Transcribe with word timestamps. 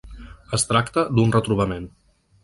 Es 0.57 0.63
tracta 0.69 1.03
d’un 1.17 1.33
retrobament. 1.35 1.85